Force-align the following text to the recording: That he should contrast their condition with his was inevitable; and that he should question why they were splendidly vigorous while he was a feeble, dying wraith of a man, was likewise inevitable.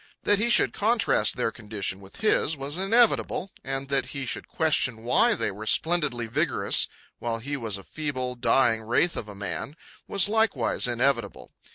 That 0.23 0.39
he 0.39 0.49
should 0.49 0.73
contrast 0.73 1.35
their 1.37 1.51
condition 1.51 1.99
with 2.01 2.21
his 2.21 2.57
was 2.57 2.75
inevitable; 2.79 3.51
and 3.63 3.87
that 3.89 4.07
he 4.07 4.25
should 4.25 4.47
question 4.47 5.03
why 5.03 5.35
they 5.35 5.51
were 5.51 5.67
splendidly 5.67 6.25
vigorous 6.25 6.87
while 7.19 7.37
he 7.37 7.55
was 7.55 7.77
a 7.77 7.83
feeble, 7.83 8.33
dying 8.33 8.81
wraith 8.81 9.15
of 9.15 9.27
a 9.27 9.35
man, 9.35 9.75
was 10.07 10.27
likewise 10.27 10.87
inevitable. 10.87 11.51